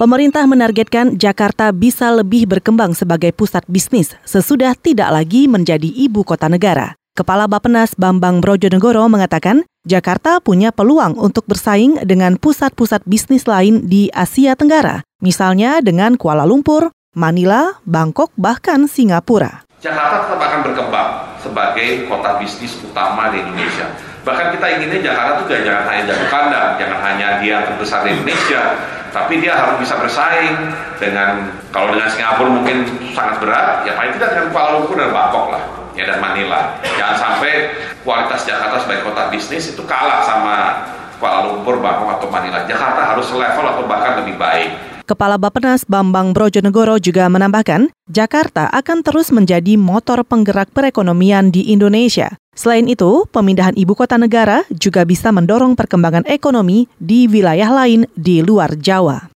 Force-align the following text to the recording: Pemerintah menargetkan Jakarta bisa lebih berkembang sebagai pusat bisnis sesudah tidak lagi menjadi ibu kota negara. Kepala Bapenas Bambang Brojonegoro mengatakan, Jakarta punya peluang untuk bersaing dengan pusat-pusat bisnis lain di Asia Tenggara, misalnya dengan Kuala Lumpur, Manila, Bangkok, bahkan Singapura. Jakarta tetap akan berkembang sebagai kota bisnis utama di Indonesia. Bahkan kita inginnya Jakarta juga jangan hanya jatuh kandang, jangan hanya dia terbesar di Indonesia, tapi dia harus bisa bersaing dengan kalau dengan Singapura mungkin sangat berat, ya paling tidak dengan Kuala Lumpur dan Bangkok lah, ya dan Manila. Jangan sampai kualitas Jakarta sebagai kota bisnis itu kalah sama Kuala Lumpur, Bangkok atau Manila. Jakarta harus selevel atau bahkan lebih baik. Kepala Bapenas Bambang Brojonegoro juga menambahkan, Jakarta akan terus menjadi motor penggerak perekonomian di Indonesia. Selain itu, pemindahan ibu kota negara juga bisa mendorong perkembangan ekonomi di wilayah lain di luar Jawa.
Pemerintah 0.00 0.48
menargetkan 0.48 1.20
Jakarta 1.20 1.76
bisa 1.76 2.08
lebih 2.08 2.48
berkembang 2.48 2.96
sebagai 2.96 3.36
pusat 3.36 3.60
bisnis 3.68 4.16
sesudah 4.24 4.72
tidak 4.72 5.12
lagi 5.12 5.44
menjadi 5.44 5.92
ibu 5.92 6.24
kota 6.24 6.48
negara. 6.48 6.96
Kepala 7.12 7.44
Bapenas 7.44 7.92
Bambang 8.00 8.40
Brojonegoro 8.40 9.04
mengatakan, 9.12 9.60
Jakarta 9.84 10.40
punya 10.40 10.72
peluang 10.72 11.20
untuk 11.20 11.44
bersaing 11.44 12.00
dengan 12.08 12.40
pusat-pusat 12.40 13.04
bisnis 13.04 13.44
lain 13.44 13.92
di 13.92 14.08
Asia 14.16 14.56
Tenggara, 14.56 15.04
misalnya 15.20 15.84
dengan 15.84 16.16
Kuala 16.16 16.48
Lumpur, 16.48 16.88
Manila, 17.12 17.76
Bangkok, 17.84 18.32
bahkan 18.40 18.88
Singapura. 18.88 19.68
Jakarta 19.84 20.24
tetap 20.24 20.40
akan 20.40 20.60
berkembang 20.64 21.10
sebagai 21.44 22.08
kota 22.08 22.40
bisnis 22.40 22.72
utama 22.80 23.28
di 23.36 23.44
Indonesia. 23.44 24.09
Bahkan 24.20 24.46
kita 24.52 24.66
inginnya 24.76 25.00
Jakarta 25.00 25.40
juga 25.40 25.56
jangan 25.64 25.84
hanya 25.88 26.02
jatuh 26.12 26.28
kandang, 26.28 26.70
jangan 26.76 26.98
hanya 27.00 27.28
dia 27.40 27.56
terbesar 27.64 28.04
di 28.04 28.12
Indonesia, 28.12 28.62
tapi 29.16 29.40
dia 29.40 29.56
harus 29.56 29.80
bisa 29.80 29.96
bersaing 29.96 30.54
dengan 31.00 31.48
kalau 31.72 31.96
dengan 31.96 32.08
Singapura 32.12 32.52
mungkin 32.52 32.84
sangat 33.16 33.40
berat, 33.40 33.88
ya 33.88 33.96
paling 33.96 34.12
tidak 34.20 34.36
dengan 34.36 34.48
Kuala 34.52 34.68
Lumpur 34.76 35.00
dan 35.00 35.10
Bangkok 35.10 35.46
lah, 35.56 35.62
ya 35.96 36.04
dan 36.04 36.20
Manila. 36.20 36.76
Jangan 37.00 37.16
sampai 37.16 37.52
kualitas 38.04 38.44
Jakarta 38.44 38.76
sebagai 38.84 39.08
kota 39.08 39.32
bisnis 39.32 39.72
itu 39.72 39.82
kalah 39.88 40.20
sama 40.20 40.84
Kuala 41.16 41.48
Lumpur, 41.48 41.80
Bangkok 41.80 42.20
atau 42.20 42.28
Manila. 42.28 42.68
Jakarta 42.68 43.16
harus 43.16 43.24
selevel 43.24 43.66
atau 43.72 43.88
bahkan 43.88 44.20
lebih 44.20 44.36
baik. 44.36 44.89
Kepala 45.10 45.42
Bapenas 45.42 45.82
Bambang 45.82 46.30
Brojonegoro 46.30 46.94
juga 47.02 47.26
menambahkan, 47.26 47.90
Jakarta 48.06 48.70
akan 48.70 49.02
terus 49.02 49.34
menjadi 49.34 49.74
motor 49.74 50.22
penggerak 50.22 50.70
perekonomian 50.70 51.50
di 51.50 51.74
Indonesia. 51.74 52.38
Selain 52.54 52.86
itu, 52.86 53.26
pemindahan 53.26 53.74
ibu 53.74 53.98
kota 53.98 54.14
negara 54.14 54.62
juga 54.70 55.02
bisa 55.02 55.34
mendorong 55.34 55.74
perkembangan 55.74 56.30
ekonomi 56.30 56.86
di 57.02 57.26
wilayah 57.26 57.74
lain 57.74 58.06
di 58.14 58.38
luar 58.38 58.78
Jawa. 58.78 59.29